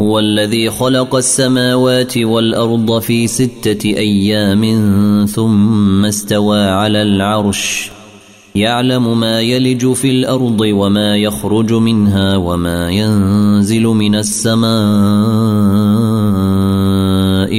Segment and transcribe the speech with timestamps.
[0.00, 4.64] هو الذي خلق السماوات والأرض في ستة أيام
[5.26, 7.90] ثم استوى على العرش.
[8.54, 14.68] يعلم ما يلج في الأرض وما يخرج منها وما ينزل من السماء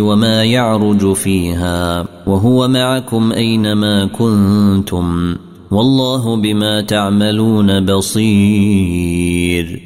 [0.00, 2.06] وما يعرج فيها.
[2.26, 5.36] وهو معكم أينما كنتم.
[5.70, 9.85] والله بما تعملون بصير.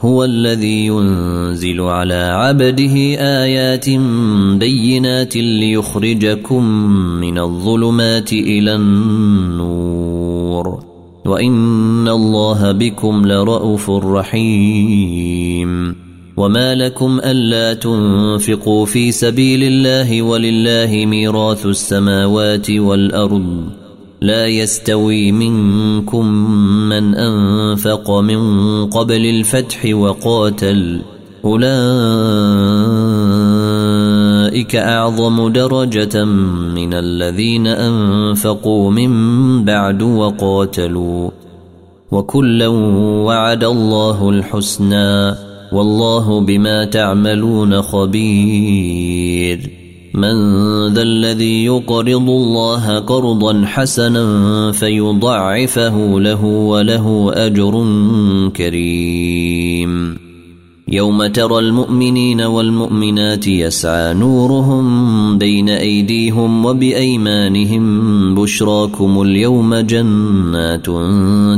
[0.00, 3.90] هو الذي ينزل على عبده آيات
[4.58, 6.64] بينات ليخرجكم
[7.20, 10.84] من الظلمات إلى النور.
[11.26, 15.94] وإن الله بكم لرءوف رحيم.
[16.36, 23.77] وما لكم ألا تنفقوا في سبيل الله ولله ميراث السماوات والأرض.
[24.20, 26.26] لا يستوي منكم
[26.88, 28.40] من أنفق من
[28.86, 31.00] قبل الفتح وقاتل.
[31.44, 31.68] أولئك
[34.76, 36.24] أعظم درجة
[36.74, 41.30] من الذين أنفقوا من بعد وقاتلوا.
[42.12, 42.68] وكلا
[43.24, 45.34] وعد الله الحسنى.
[45.72, 49.77] والله بما تعملون خبير.
[50.14, 50.34] من
[50.94, 57.86] ذا الذي يقرض الله قرضا حسنا فيضعفه له وله أجر
[58.56, 60.18] كريم.
[60.88, 70.86] يوم ترى المؤمنين والمؤمنات يسعى نورهم بين أيديهم وبأيمانهم بشراكم اليوم جنات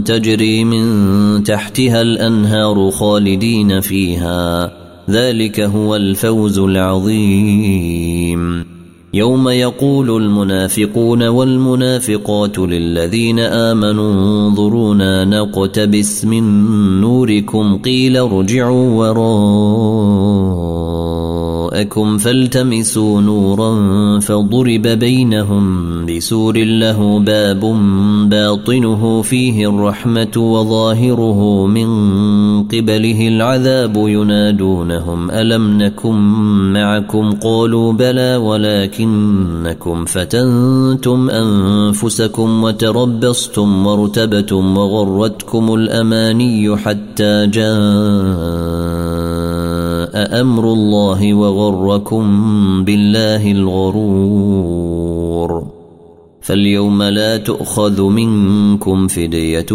[0.06, 4.79] تجري من تحتها الأنهار خالدين فيها.
[5.10, 8.41] ذلك هو الفوز العظيم.
[9.15, 16.44] يوم يقول المنافقون والمنافقات للذين آمنوا انظرونا نقتبس من
[17.00, 19.06] نوركم قيل ارجعوا
[21.70, 27.60] وراءكم فالتمسوا نورا فضرب بينهم بسور له باب
[28.31, 31.88] باطنه فيه الرحمة وظاهره من
[32.62, 36.16] قبله العذاب ينادونهم ألم نكن
[36.72, 49.00] معكم؟ قالوا بلى ولكنكم فتنتم أنفسكم وتربصتم وارتبتم وغرتكم الأماني حتى جاء
[50.30, 52.24] أمر الله وغركم
[52.84, 55.00] بالله الغرور.
[56.41, 59.72] فاليوم لا تؤخذ منكم فدية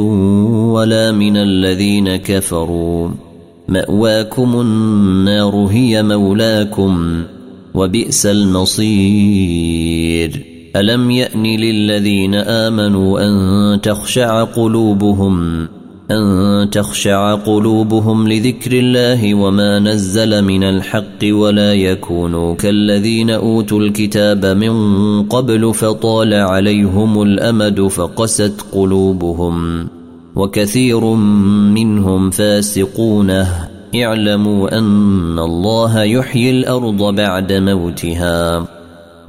[0.71, 3.09] ولا من الذين كفروا.
[3.69, 7.23] مأواكم النار هي مولاكم
[7.73, 9.75] وبئس المصير.
[10.75, 15.67] ألم يأن للذين آمنوا أن تخشع قلوبهم
[16.11, 25.23] أن تخشع قلوبهم لذكر الله وما نزل من الحق ولا يكونوا كالذين أوتوا الكتاب من
[25.23, 29.87] قبل فطال عليهم الأمد فقست قلوبهم
[30.35, 31.05] وكثير
[31.73, 33.47] منهم فاسقونه
[33.95, 38.67] اعلموا أن الله يحيي الأرض بعد موتها.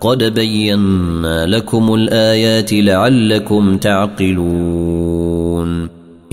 [0.00, 4.86] قد بينا لكم الآيات لعلكم تعقلون.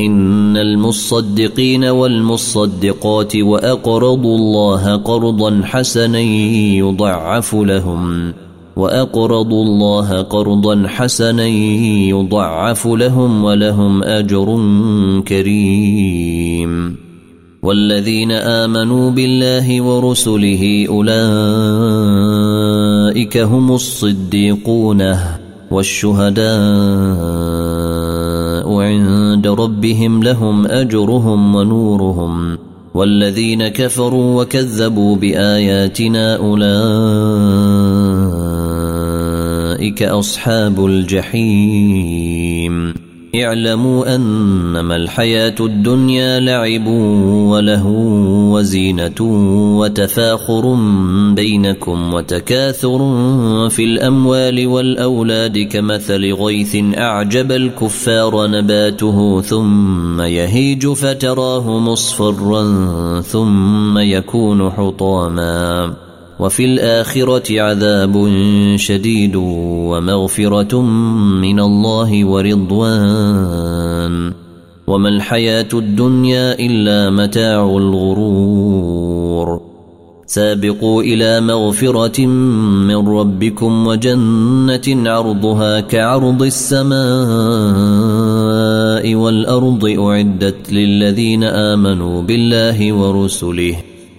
[0.05, 8.33] إن المصدقين والمصدقات وأقرضوا الله قرضا حسنا يضعف لهم
[8.75, 14.45] وأقرضوا الله قرضا حسنا يضعف لهم ولهم أجر
[15.27, 17.03] كريم.
[17.63, 21.17] والذين آمنوا بالله ورسله أولئك
[23.37, 25.15] هم الصديقون
[25.71, 26.53] والشهداء
[28.83, 32.57] عند ربهم لهم أجرهم ونورهم
[32.93, 36.83] والذين كفروا وكذبوا بآياتنا أولئك
[40.03, 42.23] أصحاب الجحيم
[43.35, 47.87] اعلموا أنما الحياة الدنيا لعب وله
[48.53, 49.21] وزينة
[49.79, 50.75] وتفاخر
[51.33, 52.99] بينكم وتكاثر
[53.69, 62.63] في الأموال والأولاد كمثل غيث أعجب الكفار نباته ثم يهيج فتراه مصفرا
[63.21, 65.93] ثم يكون حطاما
[66.43, 68.31] وفي الآخرة عذاب
[68.75, 70.81] شديد ومغفرة
[71.41, 74.33] من الله ورضوان.
[74.87, 79.61] وما الحياة الدنيا إلا متاع الغرور.
[80.25, 82.25] سابقوا إلى مغفرة
[82.87, 86.95] من ربكم وجنة عرضها كعرض السماء
[89.15, 93.92] والأرض أعدت للذين آمنوا بالله ورسله.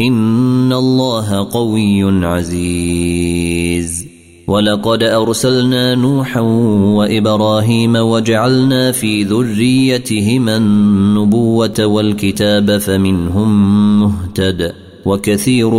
[0.00, 4.14] إن الله قوي عزيز.
[4.46, 13.50] ولقد أرسلنا نوحا وإبراهيم وجعلنا في ذريتهما النبوة والكتاب فمنهم
[14.00, 14.72] مهتد
[15.06, 15.70] وكثير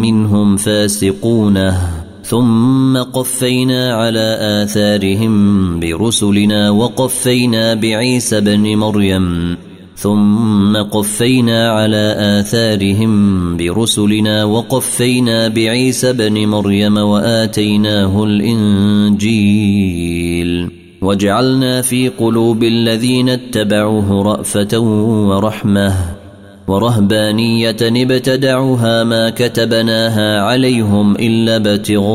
[0.00, 1.78] منهم فاسقونه
[2.24, 9.56] ثم قفينا على آثارهم برسلنا وقفينا بعيسى بن مريم
[10.00, 19.60] ثم قفينا على آثارهم برسلنا وقفينا بعيسى بن مريم وآتيناه الإنجيل
[21.02, 24.78] وجعلنا في قلوب الذين اتبعوه رأفة
[25.28, 25.94] ورحمة
[26.68, 32.10] ورهبانية ابتدعوها ما كتبناها عليهم إلا ابتغاء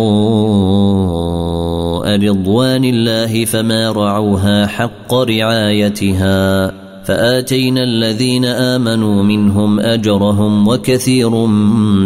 [2.15, 11.29] رضوان الله فما رعوها حق رعايتها فآتينا الذين آمنوا منهم أجرهم وكثير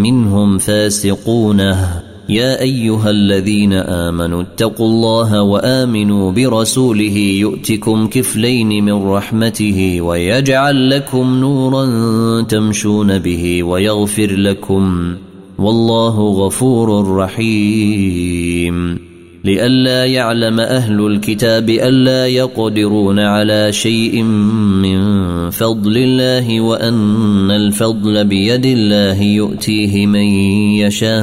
[0.03, 10.89] منهم فاسقونه يا أيها الذين آمنوا اتقوا الله وآمنوا برسوله يؤتكم كفلين من رحمته ويجعل
[10.89, 11.85] لكم نورا
[12.41, 15.15] تمشون به ويغفر لكم.
[15.59, 19.08] والله غفور رحيم.
[19.49, 24.99] لئلا يعلم أهل الكتاب ألا يقدرون على شيء من
[25.49, 30.25] فضل الله وأن الفضل بيد الله يؤتيه من
[30.85, 31.19] يشاء.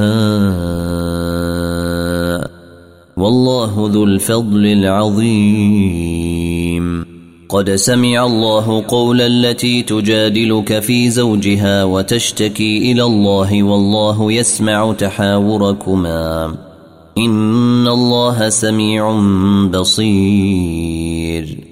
[3.17, 6.07] والله ذو الفضل العظيم.
[7.49, 16.55] قد سمع الله قول التي تجادلك في زوجها وتشتكي إلى الله والله يسمع تحاوركما.
[17.19, 19.21] ان الله سميع
[19.71, 21.66] بصير